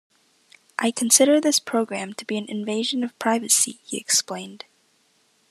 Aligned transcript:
"I 0.79 0.89
consider 0.89 1.39
this 1.39 1.59
programme 1.59 2.13
to 2.15 2.25
be 2.25 2.35
an 2.35 2.49
invasion 2.49 3.03
of 3.03 3.19
privacy", 3.19 3.81
he 3.83 3.97
explained. 3.97 4.65